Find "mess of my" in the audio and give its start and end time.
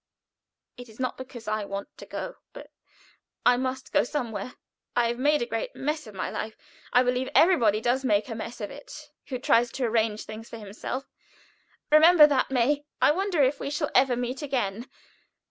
5.75-6.31